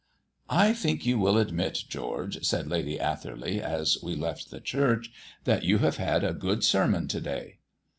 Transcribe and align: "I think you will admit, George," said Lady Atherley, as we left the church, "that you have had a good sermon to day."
"I 0.49 0.73
think 0.73 1.05
you 1.05 1.19
will 1.19 1.37
admit, 1.37 1.83
George," 1.87 2.43
said 2.43 2.67
Lady 2.67 2.99
Atherley, 2.99 3.61
as 3.61 3.99
we 4.01 4.15
left 4.15 4.49
the 4.49 4.59
church, 4.59 5.11
"that 5.43 5.63
you 5.63 5.77
have 5.77 5.97
had 5.97 6.23
a 6.23 6.33
good 6.33 6.63
sermon 6.63 7.07
to 7.09 7.21
day." 7.21 7.59